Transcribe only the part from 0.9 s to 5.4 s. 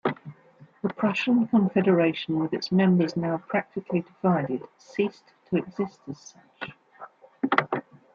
Prussian Confederation, with its members now practically divided, ceased